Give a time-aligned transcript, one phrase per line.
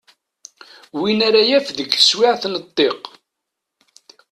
[0.99, 3.01] Win ara yaf deg teswiɛt n ddiq.